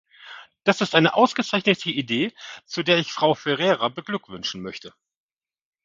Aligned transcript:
Das 0.63 0.81
ist 0.81 0.95
eine 0.95 1.13
ausgezeichnete 1.13 1.91
Idee, 1.91 2.33
zu 2.65 2.81
der 2.81 2.97
ich 2.97 3.13
Frau 3.13 3.35
Ferreira 3.35 3.87
beglückwünschen 3.89 4.63
möchte. 4.63 4.95